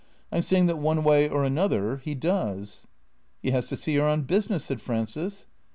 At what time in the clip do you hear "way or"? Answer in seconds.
1.03-1.43